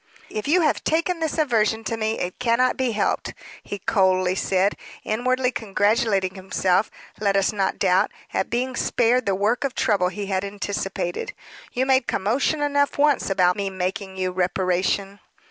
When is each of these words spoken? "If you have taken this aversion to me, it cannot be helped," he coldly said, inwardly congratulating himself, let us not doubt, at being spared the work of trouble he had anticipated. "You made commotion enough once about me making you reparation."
"If 0.31 0.47
you 0.47 0.61
have 0.61 0.83
taken 0.83 1.19
this 1.19 1.37
aversion 1.37 1.83
to 1.83 1.95
me, 1.95 2.17
it 2.17 2.39
cannot 2.39 2.75
be 2.75 2.93
helped," 2.93 3.35
he 3.61 3.77
coldly 3.77 4.33
said, 4.33 4.73
inwardly 5.03 5.51
congratulating 5.51 6.33
himself, 6.33 6.89
let 7.19 7.35
us 7.35 7.53
not 7.53 7.77
doubt, 7.77 8.09
at 8.33 8.49
being 8.49 8.75
spared 8.75 9.27
the 9.27 9.35
work 9.35 9.63
of 9.63 9.75
trouble 9.75 10.07
he 10.07 10.25
had 10.25 10.43
anticipated. 10.43 11.33
"You 11.73 11.85
made 11.85 12.07
commotion 12.07 12.63
enough 12.63 12.97
once 12.97 13.29
about 13.29 13.55
me 13.55 13.69
making 13.69 14.17
you 14.17 14.31
reparation." 14.31 15.19